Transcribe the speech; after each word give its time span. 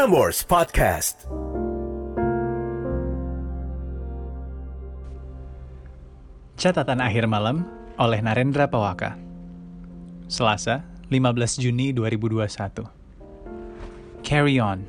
Prambors 0.00 0.40
Podcast. 0.48 1.28
Catatan 6.56 7.04
akhir 7.04 7.28
malam 7.28 7.68
oleh 8.00 8.24
Narendra 8.24 8.64
Pawaka. 8.64 9.20
Selasa, 10.24 10.88
15 11.12 11.60
Juni 11.60 11.92
2021. 11.92 12.88
Carry 14.24 14.56
on. 14.56 14.88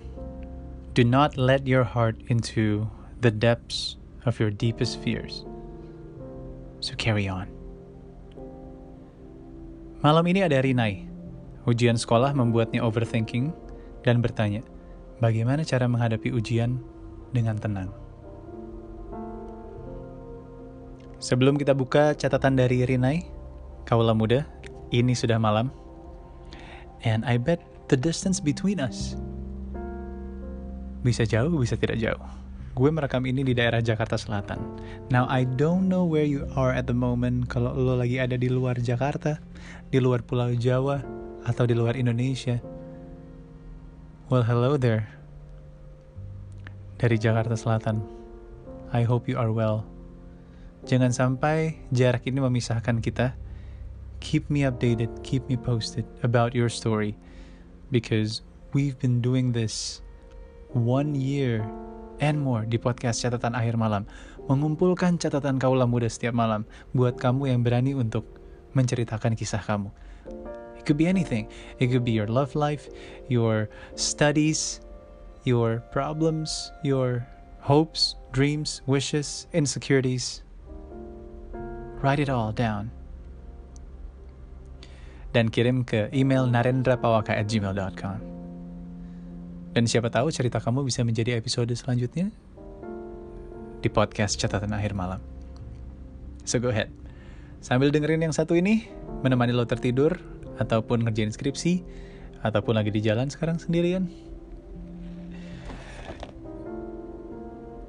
Do 0.95 1.04
not 1.04 1.36
let 1.36 1.68
your 1.68 1.84
heart 1.84 2.16
into 2.32 2.88
the 3.20 3.36
depths 3.36 4.00
of 4.23 4.39
your 4.39 4.48
deepest 4.48 4.96
fears. 5.04 5.43
So 6.80 6.96
carry 6.96 7.28
on. 7.28 7.52
Malam 10.00 10.23
ini 10.32 10.48
ada 10.48 10.64
Rinai. 10.64 11.04
Ujian 11.68 12.00
sekolah 12.00 12.32
membuatnya 12.32 12.80
overthinking 12.80 13.52
dan 14.07 14.23
bertanya, 14.23 14.64
bagaimana 15.21 15.61
cara 15.61 15.86
menghadapi 15.86 16.33
ujian 16.33 16.82
dengan 17.32 17.55
tenang. 17.61 17.93
Sebelum 21.21 21.55
kita 21.61 21.77
buka 21.77 22.18
catatan 22.18 22.57
dari 22.57 22.82
Rinai, 22.82 23.29
kaulah 23.86 24.18
muda, 24.18 24.43
ini 24.89 25.13
sudah 25.13 25.37
malam. 25.37 25.69
And 27.05 27.21
I 27.29 27.37
bet 27.37 27.61
the 27.93 27.97
distance 27.97 28.41
between 28.41 28.82
us 28.82 29.13
bisa 31.01 31.25
jauh, 31.25 31.54
bisa 31.57 31.77
tidak 31.77 31.97
jauh. 31.97 32.22
Gue 32.72 32.88
merekam 32.88 33.25
ini 33.27 33.44
di 33.44 33.52
daerah 33.52 33.83
Jakarta 33.83 34.16
Selatan. 34.16 34.61
Now 35.11 35.27
I 35.27 35.44
don't 35.44 35.91
know 35.91 36.08
where 36.08 36.23
you 36.23 36.47
are 36.55 36.72
at 36.72 36.88
the 36.88 36.95
moment 36.95 37.52
kalau 37.52 37.75
lo 37.75 37.99
lagi 37.99 38.16
ada 38.16 38.39
di 38.39 38.47
luar 38.47 38.80
Jakarta, 38.80 39.44
di 39.91 39.99
luar 39.99 40.23
Pulau 40.23 40.55
Jawa, 40.55 41.03
atau 41.44 41.67
di 41.67 41.75
luar 41.75 41.99
Indonesia. 41.99 42.63
Well, 44.31 44.47
hello 44.47 44.80
there. 44.80 45.11
Dari 46.95 47.19
Jakarta 47.19 47.51
Selatan. 47.51 47.99
I 48.95 49.03
hope 49.03 49.27
you 49.27 49.35
are 49.35 49.51
well. 49.51 49.83
Jangan 50.88 51.11
sampai 51.11 51.83
jarak 51.91 52.23
ini 52.23 52.39
memisahkan 52.39 53.03
kita. 53.03 53.35
Keep 54.23 54.47
me 54.47 54.63
updated, 54.63 55.11
keep 55.27 55.43
me 55.51 55.59
posted 55.59 56.07
about 56.23 56.55
your 56.55 56.71
story. 56.71 57.19
Because 57.91 58.39
we've 58.71 58.95
been 58.95 59.19
doing 59.19 59.51
this 59.51 59.99
one 60.71 61.11
year 61.11 61.67
and 62.23 62.39
more 62.39 62.63
di 62.63 62.79
podcast 62.79 63.19
Catatan 63.19 63.51
Akhir 63.51 63.75
Malam. 63.75 64.07
Mengumpulkan 64.47 65.19
catatan 65.19 65.59
kaulah 65.59 65.91
muda 65.91 66.07
setiap 66.07 66.31
malam 66.31 66.63
buat 66.95 67.19
kamu 67.19 67.51
yang 67.51 67.67
berani 67.67 67.99
untuk 67.99 68.23
menceritakan 68.79 69.35
kisah 69.35 69.59
kamu. 69.59 69.91
It 70.81 70.89
could 70.89 70.97
be 70.97 71.05
anything. 71.05 71.45
It 71.77 71.93
could 71.93 72.01
be 72.01 72.11
your 72.17 72.25
love 72.25 72.57
life, 72.57 72.89
your 73.29 73.69
studies, 73.93 74.81
your 75.45 75.85
problems, 75.93 76.73
your 76.81 77.21
hopes, 77.61 78.17
dreams, 78.33 78.81
wishes, 78.89 79.45
insecurities, 79.53 80.41
Write 82.01 82.17
it 82.17 82.33
all 82.33 82.49
down. 82.49 82.89
Dan 85.38 85.53
kirim 85.53 85.85
ke 85.85 86.09
email 86.09 86.49
narendrapawaka@gmail.com. 86.49 88.17
Dan 89.71 89.85
siapa 89.85 90.09
tahu 90.09 90.33
cerita 90.33 90.57
kamu 90.57 90.81
bisa 90.81 91.05
menjadi 91.05 91.38
episode 91.38 91.69
selanjutnya 91.77 92.33
di 93.85 93.89
podcast 93.93 94.35
catatan 94.41 94.73
akhir 94.73 94.97
malam. 94.97 95.21
So 96.41 96.57
go 96.57 96.73
ahead. 96.73 96.89
Sambil 97.61 97.93
dengerin 97.93 98.25
yang 98.25 98.33
satu 98.33 98.57
ini, 98.57 98.89
menemani 99.21 99.53
lo 99.53 99.69
tertidur, 99.69 100.17
ataupun 100.61 101.09
ngerjain 101.09 101.33
skripsi, 101.33 101.81
ataupun 102.45 102.77
lagi 102.77 102.93
di 102.93 103.01
jalan 103.01 103.33
sekarang 103.33 103.57
sendirian. 103.57 104.05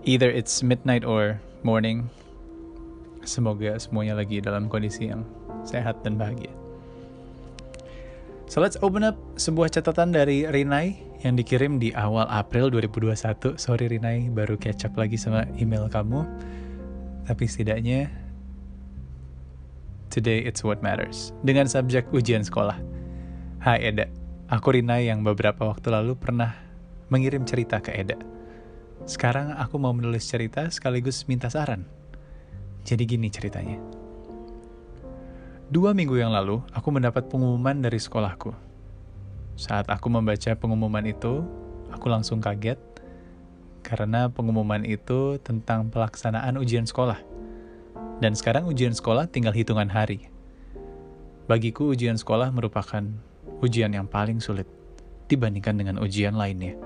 Either 0.08 0.32
it's 0.32 0.64
midnight 0.64 1.06
or 1.06 1.38
morning, 1.62 2.10
Semoga 3.22 3.78
semuanya 3.78 4.18
lagi 4.18 4.42
dalam 4.42 4.66
kondisi 4.66 5.06
yang 5.06 5.22
sehat 5.62 6.02
dan 6.02 6.18
bahagia. 6.18 6.50
So 8.50 8.58
let's 8.58 8.76
open 8.82 9.06
up 9.06 9.16
sebuah 9.38 9.70
catatan 9.70 10.10
dari 10.12 10.44
Rinai 10.44 10.98
yang 11.22 11.38
dikirim 11.38 11.78
di 11.78 11.94
awal 11.94 12.26
April 12.26 12.68
2021. 12.68 13.56
Sorry 13.56 13.86
Rinai, 13.86 14.26
baru 14.28 14.58
catch 14.58 14.90
up 14.90 14.98
lagi 14.98 15.14
sama 15.14 15.46
email 15.56 15.86
kamu. 15.86 16.26
Tapi 17.30 17.44
setidaknya 17.46 18.10
today 20.12 20.44
it's 20.44 20.60
what 20.60 20.84
matters. 20.84 21.32
Dengan 21.40 21.64
subjek 21.64 22.12
ujian 22.12 22.44
sekolah. 22.44 22.76
Hai 23.64 23.88
Eda, 23.88 24.12
aku 24.52 24.76
Rinai 24.76 25.08
yang 25.08 25.24
beberapa 25.24 25.64
waktu 25.64 25.88
lalu 25.88 26.12
pernah 26.20 26.52
mengirim 27.08 27.48
cerita 27.48 27.80
ke 27.80 27.96
Eda. 27.96 28.20
Sekarang 29.08 29.56
aku 29.56 29.80
mau 29.80 29.96
menulis 29.96 30.28
cerita 30.28 30.68
sekaligus 30.68 31.24
minta 31.24 31.48
saran 31.48 32.02
jadi 32.82 33.02
gini 33.06 33.30
ceritanya. 33.30 33.78
Dua 35.72 35.96
minggu 35.96 36.20
yang 36.20 36.34
lalu, 36.34 36.60
aku 36.74 36.92
mendapat 36.92 37.32
pengumuman 37.32 37.80
dari 37.80 37.96
sekolahku. 37.96 38.52
Saat 39.56 39.88
aku 39.88 40.12
membaca 40.12 40.52
pengumuman 40.52 41.06
itu, 41.06 41.46
aku 41.88 42.06
langsung 42.12 42.42
kaget 42.42 42.76
karena 43.82 44.30
pengumuman 44.30 44.84
itu 44.84 45.40
tentang 45.40 45.88
pelaksanaan 45.88 46.60
ujian 46.60 46.84
sekolah. 46.84 47.31
Dan 48.22 48.38
sekarang 48.38 48.70
ujian 48.70 48.94
sekolah 48.94 49.26
tinggal 49.26 49.50
hitungan 49.50 49.90
hari. 49.90 50.30
Bagiku 51.50 51.90
ujian 51.90 52.14
sekolah 52.14 52.54
merupakan 52.54 53.02
ujian 53.58 53.90
yang 53.90 54.06
paling 54.06 54.38
sulit 54.38 54.70
dibandingkan 55.26 55.74
dengan 55.74 55.98
ujian 55.98 56.38
lainnya. 56.38 56.78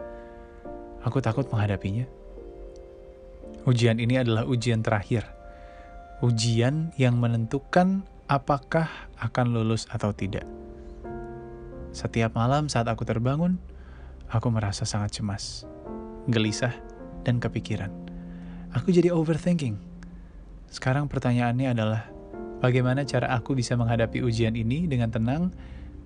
Aku 1.04 1.20
takut 1.20 1.44
menghadapinya. 1.52 2.08
Ujian 3.69 4.00
ini 4.00 4.16
adalah 4.16 4.48
ujian 4.48 4.80
terakhir 4.80 5.36
ujian 6.25 6.96
yang 6.96 7.20
menentukan 7.20 8.08
apakah 8.25 8.88
akan 9.20 9.52
lulus 9.52 9.84
atau 9.92 10.16
tidak. 10.16 10.48
Setiap 11.92 12.32
malam 12.32 12.72
saat 12.72 12.88
aku 12.88 13.04
terbangun, 13.04 13.60
aku 14.32 14.48
merasa 14.48 14.88
sangat 14.88 15.20
cemas, 15.20 15.69
gelisah, 16.28 16.72
dan 17.25 17.36
kepikiran. 17.36 17.92
Aku 18.72 18.92
jadi 18.92 19.12
overthinking. 19.12 19.76
Sekarang 20.71 21.06
pertanyaannya 21.06 21.69
adalah, 21.72 22.03
bagaimana 22.62 23.06
cara 23.06 23.32
aku 23.34 23.56
bisa 23.56 23.75
menghadapi 23.75 24.22
ujian 24.22 24.54
ini 24.54 24.87
dengan 24.87 25.10
tenang 25.10 25.54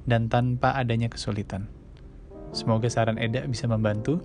dan 0.05 0.31
tanpa 0.31 0.77
adanya 0.77 1.11
kesulitan? 1.11 1.67
Semoga 2.51 2.91
saran 2.91 3.19
Eda 3.19 3.47
bisa 3.47 3.71
membantu. 3.71 4.23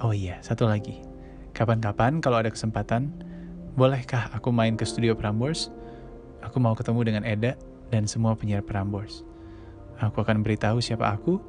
Oh 0.00 0.12
iya, 0.12 0.40
satu 0.40 0.64
lagi. 0.64 1.04
Kapan-kapan 1.52 2.24
kalau 2.24 2.40
ada 2.40 2.48
kesempatan, 2.48 3.12
Bolehkah 3.80 4.28
aku 4.36 4.52
main 4.52 4.76
ke 4.76 4.84
studio 4.84 5.16
Prambors? 5.16 5.72
Aku 6.44 6.60
mau 6.60 6.76
ketemu 6.76 7.00
dengan 7.00 7.24
Eda 7.24 7.56
dan 7.88 8.04
semua 8.04 8.36
penyiar 8.36 8.60
Prambors. 8.60 9.24
Aku 10.04 10.20
akan 10.20 10.44
beritahu 10.44 10.84
siapa 10.84 11.08
aku, 11.08 11.40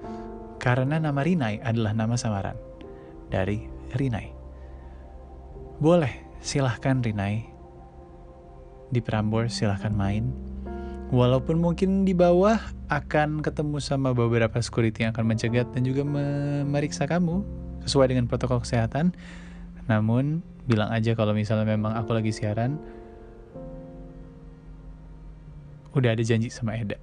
karena 0.56 0.96
nama 0.96 1.20
Rinai 1.20 1.59
adalah 1.59 1.91
nama 1.91 2.16
samaran 2.16 2.56
dari 3.28 3.68
Rinai. 4.00 4.31
Boleh, 5.84 6.40
silahkan 6.40 7.03
Rinai. 7.03 7.50
Di 8.91 9.00
Prambors 9.00 9.56
silahkan 9.56 9.91
main. 9.96 10.28
Walaupun 11.12 11.59
mungkin 11.59 12.07
di 12.07 12.16
bawah 12.16 12.59
akan 12.88 13.44
ketemu 13.44 13.84
sama 13.84 14.16
beberapa 14.16 14.56
security 14.63 15.03
yang 15.03 15.12
akan 15.12 15.35
mencegat 15.35 15.68
dan 15.75 15.84
juga 15.84 16.07
memeriksa 16.07 17.03
kamu 17.03 17.44
sesuai 17.84 18.16
dengan 18.16 18.31
protokol 18.31 18.63
kesehatan. 18.63 19.12
Namun 19.91 20.40
bilang 20.69 20.88
aja 20.94 21.18
kalau 21.18 21.34
misalnya 21.35 21.66
memang 21.66 21.97
aku 21.97 22.13
lagi 22.16 22.31
siaran 22.31 22.78
udah 25.91 26.16
ada 26.16 26.23
janji 26.23 26.47
sama 26.47 26.78
Eda 26.78 26.96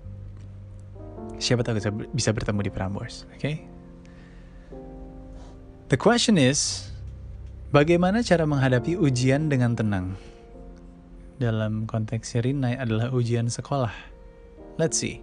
siapa 1.39 1.63
tahu 1.63 1.79
bisa, 2.15 2.31
bertemu 2.33 2.61
di 2.65 2.73
Prambors 2.73 3.29
oke 3.29 3.37
okay? 3.37 3.55
the 5.93 5.99
question 5.99 6.41
is 6.41 6.89
bagaimana 7.75 8.25
cara 8.25 8.49
menghadapi 8.49 8.97
ujian 8.97 9.51
dengan 9.51 9.77
tenang 9.77 10.17
dalam 11.39 11.87
konteks 11.87 12.35
Rinai 12.39 12.77
adalah 12.77 13.15
ujian 13.15 13.49
sekolah 13.49 13.95
let's 14.77 14.99
see 14.99 15.23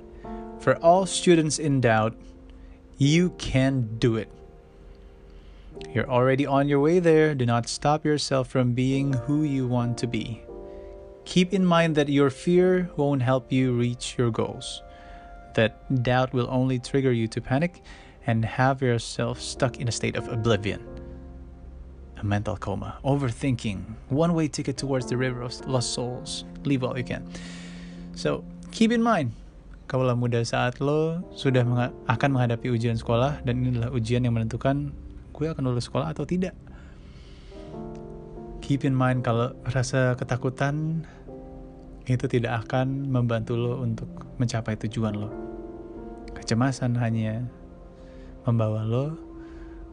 for 0.64 0.80
all 0.80 1.06
students 1.06 1.60
in 1.60 1.84
doubt 1.84 2.16
you 2.98 3.36
can 3.38 3.86
do 4.00 4.16
it 4.16 4.32
You're 5.94 6.10
already 6.10 6.46
on 6.46 6.68
your 6.68 6.80
way 6.80 7.00
there. 7.00 7.36
Do 7.36 7.46
not 7.46 7.68
stop 7.68 8.06
yourself 8.06 8.48
from 8.48 8.74
being 8.74 9.14
who 9.14 9.44
you 9.44 9.68
want 9.68 9.98
to 10.00 10.08
be. 10.08 10.42
Keep 11.26 11.54
in 11.54 11.66
mind 11.66 11.96
that 11.96 12.10
your 12.10 12.30
fear 12.30 12.90
won't 12.96 13.22
help 13.22 13.52
you 13.52 13.74
reach 13.74 14.16
your 14.18 14.32
goals. 14.32 14.82
That 15.56 16.04
doubt 16.04 16.34
will 16.34 16.48
only 16.50 16.80
trigger 16.80 17.12
you 17.12 17.28
to 17.30 17.42
panic 17.42 17.82
and 18.28 18.46
have 18.46 18.82
yourself 18.82 19.42
stuck 19.42 19.78
in 19.80 19.88
a 19.88 19.92
state 19.92 20.16
of 20.16 20.28
oblivion. 20.28 20.95
A 22.16 22.24
mental 22.24 22.56
coma, 22.56 22.96
overthinking, 23.04 23.84
one 24.08 24.32
way 24.32 24.48
ticket 24.48 24.80
towards 24.80 25.06
the 25.12 25.18
river 25.20 25.44
of 25.44 25.52
lost 25.68 25.92
souls. 25.92 26.48
Leave 26.64 26.84
all 26.84 26.96
you 26.96 27.04
can. 27.04 27.28
So, 28.16 28.48
keep 28.72 28.96
in 28.96 29.04
mind, 29.04 29.36
kaulah 29.86 30.16
muda 30.18 30.42
saat 30.48 30.80
lo 30.82 31.22
sudah 31.36 31.62
akan 32.08 32.30
menghadapi 32.32 32.72
ujian 32.72 32.98
sekolah 32.98 33.44
dan 33.44 33.62
ini 33.62 33.78
adalah 33.78 33.92
ujian 33.94 34.24
yang 34.24 34.34
menentukan 34.34 34.96
gue 35.36 35.48
akan 35.52 35.68
lulus 35.68 35.92
sekolah 35.92 36.16
atau 36.16 36.24
tidak. 36.24 36.56
Keep 38.64 38.88
in 38.88 38.96
mind 38.98 39.22
kalau 39.22 39.54
rasa 39.68 40.18
ketakutan 40.18 41.06
itu 42.10 42.26
tidak 42.26 42.66
akan 42.66 43.12
membantu 43.12 43.54
lo 43.54 43.84
untuk 43.84 44.10
mencapai 44.42 44.74
tujuan 44.88 45.14
lo. 45.14 45.30
Kecemasan 46.34 46.98
hanya 46.98 47.46
membawa 48.46 48.86
lo 48.86 49.06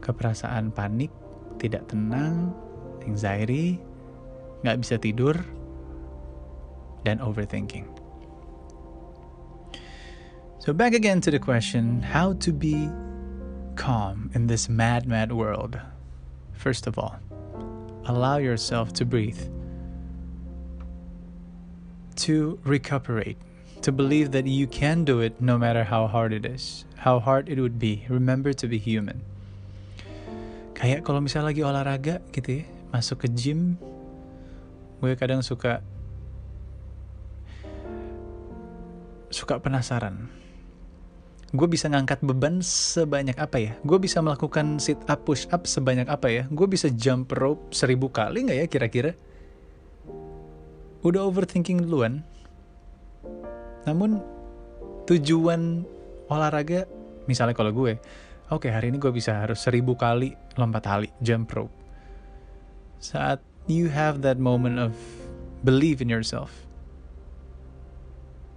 ke 0.01 0.13
perasaan 0.13 0.73
panik, 0.73 1.13
tidak 1.63 1.87
tenang, 1.87 2.51
anxiety, 3.07 3.79
nggak 4.67 4.83
bisa 4.83 4.99
tidur, 4.99 5.39
dan 7.07 7.23
overthinking. 7.23 7.87
So 10.59 10.75
back 10.75 10.95
again 10.95 11.23
to 11.23 11.31
the 11.31 11.39
question, 11.39 12.03
how 12.03 12.35
to 12.43 12.51
be 12.51 12.91
calm 13.75 14.31
in 14.35 14.47
this 14.47 14.69
mad, 14.69 15.07
mad 15.07 15.31
world. 15.31 15.79
First 16.55 16.87
of 16.87 16.99
all, 16.99 17.19
allow 18.07 18.39
yourself 18.39 18.93
to 18.99 19.05
breathe, 19.05 19.43
to 22.23 22.59
recuperate, 22.63 23.39
to 23.83 23.91
believe 23.91 24.31
that 24.31 24.47
you 24.47 24.67
can 24.67 25.03
do 25.03 25.19
it 25.19 25.41
no 25.41 25.59
matter 25.59 25.83
how 25.83 26.07
hard 26.07 26.33
it 26.33 26.47
is, 26.47 26.85
how 27.03 27.19
hard 27.19 27.49
it 27.49 27.59
would 27.59 27.79
be. 27.79 28.07
Remember 28.09 28.53
to 28.53 28.69
be 28.69 28.79
human. 28.79 29.23
Kayak 30.73 31.05
kalau 31.05 31.21
misalnya 31.21 31.53
lagi 31.53 31.63
olahraga 31.63 32.19
gitu 32.33 32.61
ya, 32.61 32.65
masuk 32.91 33.25
ke 33.25 33.29
gym, 33.33 33.77
gue 34.99 35.13
kadang 35.15 35.45
suka 35.45 35.85
suka 39.33 39.59
penasaran. 39.59 40.29
Gue 41.53 41.69
bisa 41.69 41.85
ngangkat 41.93 42.25
beban 42.25 42.65
sebanyak 42.65 43.37
apa 43.37 43.61
ya? 43.61 43.73
Gue 43.85 44.01
bisa 44.01 44.25
melakukan 44.25 44.81
sit 44.81 44.97
up, 45.05 45.29
push 45.29 45.45
up 45.53 45.69
sebanyak 45.69 46.09
apa 46.09 46.33
ya? 46.33 46.43
Gue 46.49 46.65
bisa 46.65 46.89
jump 46.89 47.29
rope 47.37 47.77
seribu 47.77 48.09
kali 48.09 48.49
nggak 48.49 48.59
ya 48.65 48.67
kira-kira? 48.69 49.13
Udah 51.05 51.29
overthinking 51.29 51.85
duluan. 51.85 52.25
Namun 53.85 54.23
tujuan 55.05 55.85
olahraga, 56.33 56.89
misalnya 57.29 57.53
kalau 57.53 57.75
gue, 57.75 58.01
oke 58.53 58.69
okay, 58.69 58.71
hari 58.71 58.93
ini 58.93 59.01
gue 59.01 59.09
bisa 59.09 59.33
harus 59.33 59.65
seribu 59.65 59.97
kali 59.97 60.37
lompat 60.61 60.85
tali, 60.85 61.09
jump 61.25 61.49
rope. 61.57 61.73
Saat 63.01 63.41
you 63.65 63.89
have 63.89 64.21
that 64.21 64.37
moment 64.37 64.77
of 64.77 64.93
believe 65.65 66.05
in 66.05 66.13
yourself, 66.13 66.53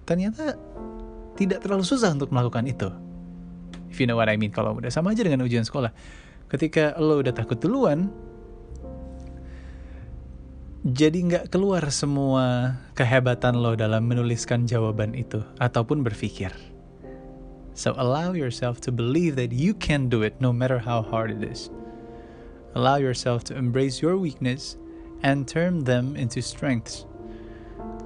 ternyata 0.04 0.60
tidak 1.40 1.64
terlalu 1.64 1.88
susah 1.88 2.12
untuk 2.12 2.36
melakukan 2.36 2.68
itu. 2.68 2.92
If 3.88 4.04
you 4.04 4.12
know 4.12 4.20
what 4.20 4.28
I 4.28 4.36
mean, 4.36 4.52
kalau 4.52 4.76
udah 4.76 4.92
sama 4.92 5.16
aja 5.16 5.24
dengan 5.24 5.48
ujian 5.48 5.64
sekolah. 5.64 5.96
Ketika 6.52 7.00
lo 7.00 7.24
udah 7.24 7.32
takut 7.32 7.58
duluan, 7.58 8.12
jadi 10.86 11.16
nggak 11.16 11.46
keluar 11.50 11.82
semua 11.90 12.78
kehebatan 12.94 13.58
lo 13.58 13.74
dalam 13.74 14.06
menuliskan 14.06 14.68
jawaban 14.68 15.18
itu 15.18 15.42
ataupun 15.58 16.06
berpikir. 16.06 16.75
So 17.76 17.92
allow 18.00 18.32
yourself 18.32 18.80
to 18.88 18.92
believe 18.92 19.36
that 19.36 19.52
you 19.52 19.76
can 19.76 20.08
do 20.08 20.24
it 20.24 20.40
no 20.40 20.56
matter 20.56 20.80
how 20.80 21.04
hard 21.04 21.28
it 21.30 21.44
is. 21.44 21.68
Allow 22.72 23.04
yourself 23.04 23.44
to 23.52 23.56
embrace 23.56 24.00
your 24.00 24.16
weakness 24.16 24.80
and 25.28 25.44
turn 25.44 25.84
them 25.84 26.16
into 26.16 26.40
strengths 26.40 27.04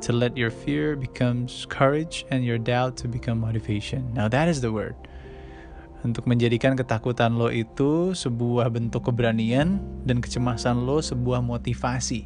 to 0.01 0.09
let 0.09 0.33
your 0.33 0.49
fear 0.49 0.95
becomes 0.95 1.69
courage 1.69 2.25
and 2.33 2.41
your 2.41 2.57
doubt 2.57 2.97
to 2.97 3.07
become 3.07 3.37
motivation. 3.37 4.09
Now 4.17 4.25
that 4.31 4.49
is 4.49 4.57
the 4.57 4.73
word. 4.73 4.97
Untuk 6.01 6.25
menjadikan 6.25 6.79
ketakutan 6.79 7.37
lo 7.37 7.51
itu 7.51 8.15
sebuah 8.17 8.71
bentuk 8.71 9.11
keberanian 9.11 9.83
dan 10.07 10.17
kecemasan 10.23 10.87
lo 10.87 11.03
sebuah 11.03 11.43
motivasi. 11.43 12.25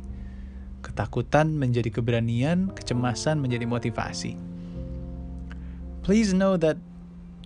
Ketakutan 0.86 1.58
menjadi 1.58 1.90
keberanian, 1.90 2.72
kecemasan 2.72 3.42
menjadi 3.42 3.66
motivasi. 3.66 4.38
Please 6.06 6.36
know 6.36 6.54
that 6.60 6.78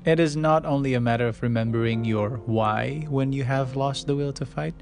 it 0.08 0.24
is 0.24 0.40
not 0.40 0.64
only 0.64 0.96
a 0.96 1.04
matter 1.04 1.28
of 1.28 1.44
remembering 1.44 2.08
your 2.08 2.40
why 2.48 3.04
when 3.12 3.36
you 3.36 3.44
have 3.44 3.76
lost 3.76 4.08
the 4.08 4.16
will 4.16 4.32
to 4.32 4.48
fight, 4.48 4.74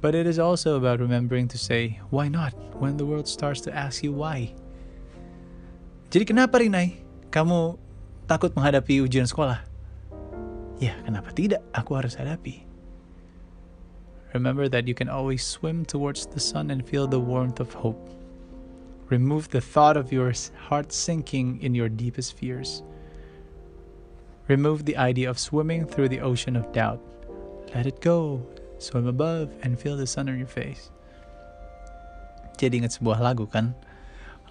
but 0.00 0.14
it 0.16 0.26
is 0.26 0.38
also 0.38 0.80
about 0.80 1.04
remembering 1.04 1.46
to 1.48 1.58
say, 1.60 2.00
why 2.08 2.28
not, 2.28 2.56
when 2.80 2.96
the 2.96 3.04
world 3.04 3.28
starts 3.28 3.60
to 3.60 3.68
ask 3.76 4.00
you 4.00 4.08
why. 4.10 4.56
Jadi 6.08 6.32
kenapa 6.32 6.64
Rinai? 6.64 6.96
Kamu 7.28 7.76
takut 8.24 8.56
menghadapi 8.56 9.04
ujian 9.04 9.28
sekolah? 9.28 9.60
Ya, 10.80 10.96
kenapa 11.04 11.36
tidak? 11.36 11.60
Aku 11.76 12.00
harus 12.00 12.16
hadapi. 12.16 12.64
Remember 14.32 14.64
that 14.72 14.88
you 14.88 14.96
can 14.96 15.12
always 15.12 15.44
swim 15.44 15.84
towards 15.84 16.24
the 16.24 16.40
sun 16.40 16.72
and 16.72 16.80
feel 16.80 17.04
the 17.04 17.20
warmth 17.20 17.60
of 17.60 17.76
hope. 17.76 18.00
Remove 19.12 19.52
the 19.52 19.60
thought 19.60 20.00
of 20.00 20.08
your 20.08 20.32
heart 20.56 20.88
sinking 20.88 21.60
in 21.60 21.76
your 21.76 21.92
deepest 21.92 22.32
fears. 22.40 22.80
Remove 24.46 24.84
the 24.84 24.96
idea 24.96 25.28
of 25.30 25.38
swimming 25.38 25.88
through 25.88 26.08
the 26.12 26.20
ocean 26.20 26.56
of 26.56 26.68
doubt. 26.72 27.00
Let 27.74 27.86
it 27.86 28.00
go. 28.00 28.44
Swim 28.76 29.06
above 29.06 29.48
and 29.62 29.78
feel 29.80 29.96
the 29.96 30.06
sun 30.06 30.28
on 30.28 30.36
your 30.36 30.50
face. 30.50 30.92
Jadi 32.60 32.84
ingat 32.84 33.00
sebuah 33.00 33.18
lagu 33.18 33.48
kan? 33.48 33.72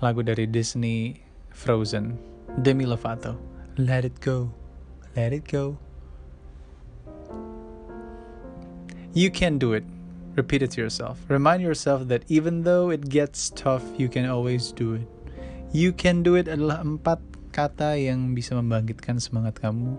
Lagu 0.02 0.26
dari 0.26 0.50
Disney 0.50 1.24
Frozen, 1.54 2.18
Demi 2.66 2.84
Lovato. 2.84 3.38
Let 3.78 4.04
it 4.04 4.18
go, 4.20 4.52
let 5.16 5.32
it 5.32 5.46
go. 5.48 5.78
You 9.14 9.30
can 9.30 9.62
do 9.62 9.78
it. 9.78 9.86
Repeat 10.34 10.66
it 10.66 10.72
to 10.74 10.82
yourself. 10.82 11.22
Remind 11.30 11.62
yourself 11.62 12.10
that 12.10 12.26
even 12.26 12.66
though 12.66 12.90
it 12.90 13.14
gets 13.14 13.54
tough, 13.54 13.86
you 14.02 14.10
can 14.10 14.26
always 14.26 14.74
do 14.74 14.98
it. 14.98 15.06
You 15.70 15.94
can 15.94 16.26
do 16.26 16.34
it 16.34 16.50
adalah 16.50 16.82
empat 16.82 17.22
kata 17.54 17.94
yang 18.02 18.34
bisa 18.34 18.58
membangkitkan 18.58 19.22
semangat 19.22 19.62
kamu. 19.62 19.94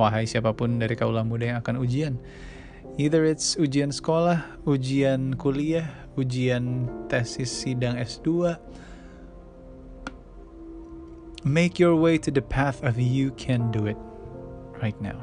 Wahai 0.00 0.24
siapa 0.24 0.56
pun 0.56 0.80
dari 0.80 0.96
kaulah 0.96 1.20
muda 1.20 1.52
yang 1.52 1.58
akan 1.60 1.76
ujian. 1.76 2.16
Either 2.96 3.28
it's 3.28 3.54
ujian 3.60 3.92
sekolah, 3.92 4.40
ujian 4.64 5.36
kuliah, 5.36 5.84
ujian 6.16 6.88
tesis 7.12 7.52
sidang 7.52 8.00
S2, 8.00 8.56
Make 11.40 11.80
your 11.80 11.96
way 11.96 12.20
to 12.20 12.28
the 12.28 12.44
path 12.44 12.84
of 12.84 13.00
you 13.00 13.32
can 13.40 13.72
do 13.72 13.88
it 13.88 13.96
right 14.84 14.96
now. 15.00 15.16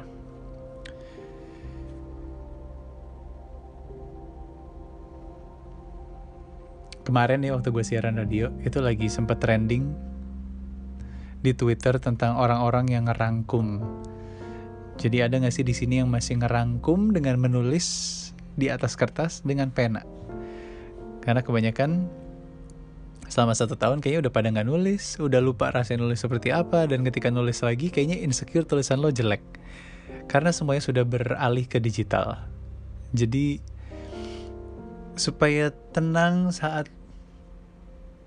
Kemarin 7.06 7.46
nih 7.46 7.54
waktu 7.54 7.70
gue 7.70 7.84
siaran 7.86 8.18
radio 8.18 8.50
itu 8.66 8.82
lagi 8.82 9.06
sempet 9.06 9.38
trending 9.38 10.07
di 11.42 11.54
Twitter 11.54 11.96
tentang 12.02 12.38
orang-orang 12.38 12.90
yang 12.90 13.06
ngerangkum. 13.06 13.82
Jadi 14.98 15.22
ada 15.22 15.38
nggak 15.38 15.54
sih 15.54 15.62
di 15.62 15.74
sini 15.74 16.02
yang 16.02 16.10
masih 16.10 16.42
ngerangkum 16.42 17.14
dengan 17.14 17.38
menulis 17.38 17.86
di 18.58 18.66
atas 18.66 18.98
kertas 18.98 19.46
dengan 19.46 19.70
pena? 19.70 20.02
Karena 21.22 21.46
kebanyakan 21.46 22.10
selama 23.30 23.54
satu 23.54 23.78
tahun 23.78 24.02
kayaknya 24.02 24.26
udah 24.26 24.32
pada 24.34 24.50
nggak 24.50 24.66
nulis, 24.66 25.20
udah 25.22 25.38
lupa 25.38 25.70
rasanya 25.70 26.02
nulis 26.02 26.18
seperti 26.18 26.50
apa, 26.50 26.90
dan 26.90 27.06
ketika 27.06 27.30
nulis 27.30 27.62
lagi 27.62 27.94
kayaknya 27.94 28.18
insecure 28.18 28.66
tulisan 28.66 28.98
lo 28.98 29.14
jelek. 29.14 29.44
Karena 30.26 30.50
semuanya 30.50 30.82
sudah 30.82 31.04
beralih 31.06 31.70
ke 31.70 31.78
digital. 31.78 32.50
Jadi 33.14 33.62
supaya 35.14 35.70
tenang 35.94 36.50
saat 36.50 36.90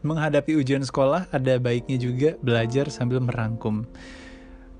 menghadapi 0.01 0.57
ujian 0.57 0.81
sekolah, 0.81 1.29
ada 1.29 1.57
baiknya 1.61 1.97
juga 2.01 2.29
belajar 2.41 2.89
sambil 2.89 3.21
merangkum. 3.21 3.85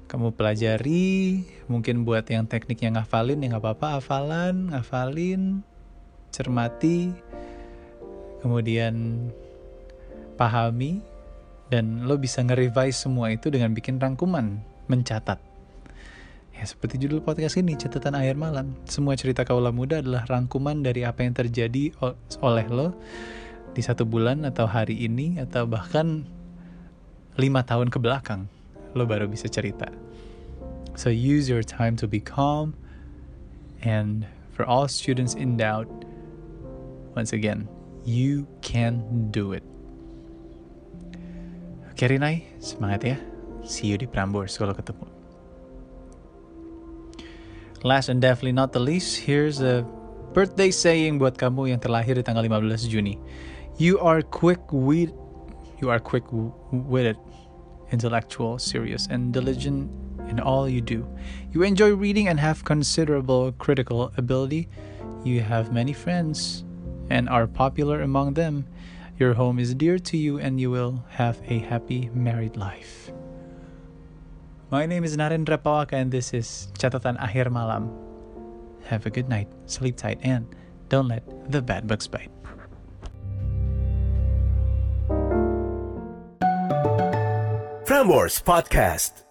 Kamu 0.10 0.36
pelajari, 0.36 1.46
mungkin 1.72 2.04
buat 2.04 2.28
yang 2.28 2.44
tekniknya 2.44 3.00
ngafalin, 3.00 3.40
ya 3.40 3.56
nggak 3.56 3.64
apa-apa, 3.64 4.02
hafalan, 4.02 4.76
ngafalin, 4.76 5.64
cermati, 6.36 7.16
kemudian 8.44 9.28
pahami 10.36 11.00
dan 11.72 12.04
lo 12.04 12.20
bisa 12.20 12.44
nge-revise 12.44 13.08
semua 13.08 13.32
itu 13.32 13.48
dengan 13.48 13.72
bikin 13.72 14.02
rangkuman, 14.02 14.60
mencatat. 14.92 15.40
Ya 16.52 16.68
seperti 16.68 17.00
judul 17.08 17.24
podcast 17.24 17.56
ini, 17.56 17.80
catatan 17.80 18.14
akhir 18.14 18.36
malam. 18.36 18.76
Semua 18.84 19.16
cerita 19.16 19.48
kaula 19.48 19.72
muda 19.72 20.04
adalah 20.04 20.28
rangkuman 20.28 20.84
dari 20.84 21.08
apa 21.08 21.24
yang 21.24 21.32
terjadi 21.32 21.96
oleh 22.44 22.68
lo 22.68 22.92
di 23.72 23.82
satu 23.84 24.04
bulan 24.04 24.44
atau 24.44 24.68
hari 24.68 25.08
ini 25.08 25.40
atau 25.40 25.64
bahkan 25.64 26.28
lima 27.40 27.64
tahun 27.64 27.88
ke 27.88 27.98
belakang. 28.00 28.52
Lo 28.92 29.08
baru 29.08 29.28
bisa 29.32 29.48
cerita. 29.48 29.88
So 31.00 31.08
use 31.08 31.48
your 31.48 31.64
time 31.64 31.96
to 32.04 32.08
be 32.08 32.20
calm 32.20 32.76
and 33.80 34.28
for 34.52 34.68
all 34.68 34.92
students 34.92 35.34
in 35.40 35.56
doubt, 35.56 35.88
once 37.16 37.32
again, 37.32 37.72
you 38.04 38.44
can 38.60 39.32
do 39.32 39.56
it. 39.56 39.64
Oke 41.88 42.12
Rinai, 42.12 42.44
semangat 42.60 43.02
ya. 43.08 43.18
See 43.64 43.88
you 43.88 43.96
di 43.96 44.10
Prambors 44.10 44.60
kalau 44.60 44.76
ketemu. 44.76 45.08
Last 47.82 48.12
and 48.12 48.20
definitely 48.22 48.54
not 48.54 48.76
the 48.76 48.84
least, 48.84 49.26
here's 49.26 49.64
a 49.64 49.88
Birthday 50.32 50.72
saying 50.72 51.20
buat 51.20 51.36
kamu 51.36 51.76
yang 51.76 51.80
terlahir 51.84 52.16
di 52.16 52.24
tanggal 52.24 52.48
15 52.48 52.88
Juni. 52.88 53.20
You 53.78 54.00
are 54.00 54.22
quick 54.22 54.60
wit 54.72 55.14
you 55.82 55.90
are 55.90 56.00
quick 56.00 56.24
witted, 56.72 57.18
intellectual, 57.92 58.60
serious, 58.60 59.08
and 59.10 59.34
diligent 59.34 59.90
in 60.30 60.40
all 60.40 60.70
you 60.70 60.80
do. 60.80 61.10
You 61.52 61.64
enjoy 61.64 61.96
reading 61.96 62.28
and 62.28 62.40
have 62.40 62.64
considerable 62.64 63.52
critical 63.54 64.14
ability. 64.16 64.70
You 65.26 65.42
have 65.42 65.74
many 65.74 65.92
friends 65.92 66.64
and 67.10 67.28
are 67.28 67.48
popular 67.48 68.02
among 68.02 68.36
them. 68.36 68.68
Your 69.18 69.34
home 69.34 69.58
is 69.58 69.74
dear 69.74 69.98
to 69.98 70.18
you 70.18 70.38
and 70.38 70.62
you 70.62 70.70
will 70.70 71.04
have 71.10 71.42
a 71.50 71.58
happy 71.58 72.10
married 72.14 72.56
life. 72.56 73.12
My 74.70 74.86
name 74.86 75.04
is 75.04 75.18
Narendra 75.18 75.58
Pawaka 75.58 75.94
and 75.94 76.12
this 76.12 76.34
is 76.34 76.70
Catatan 76.78 77.20
Akhir 77.20 77.52
Malam. 77.52 77.90
Have 78.86 79.06
a 79.06 79.10
good 79.10 79.28
night, 79.28 79.50
sleep 79.66 79.98
tight, 79.98 80.20
and 80.22 80.46
don't 80.90 81.08
let 81.08 81.26
the 81.52 81.62
bad 81.62 81.88
bugs 81.88 82.08
bite. 82.08 82.32
Frameworks 88.02 88.42
Podcast. 88.42 89.31